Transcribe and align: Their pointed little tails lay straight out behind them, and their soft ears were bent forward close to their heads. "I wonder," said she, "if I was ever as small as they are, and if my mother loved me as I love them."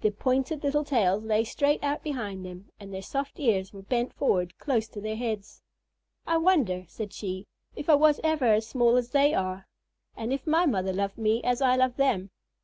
Their 0.00 0.10
pointed 0.10 0.64
little 0.64 0.82
tails 0.82 1.22
lay 1.22 1.44
straight 1.44 1.80
out 1.84 2.02
behind 2.02 2.44
them, 2.44 2.72
and 2.80 2.92
their 2.92 3.02
soft 3.02 3.38
ears 3.38 3.72
were 3.72 3.82
bent 3.82 4.12
forward 4.12 4.58
close 4.58 4.88
to 4.88 5.00
their 5.00 5.14
heads. 5.14 5.62
"I 6.26 6.38
wonder," 6.38 6.86
said 6.88 7.12
she, 7.12 7.46
"if 7.76 7.88
I 7.88 7.94
was 7.94 8.18
ever 8.24 8.46
as 8.54 8.66
small 8.66 8.96
as 8.96 9.10
they 9.10 9.32
are, 9.32 9.68
and 10.16 10.32
if 10.32 10.44
my 10.44 10.66
mother 10.66 10.92
loved 10.92 11.18
me 11.18 11.40
as 11.44 11.62
I 11.62 11.76
love 11.76 11.94
them." 11.98 12.32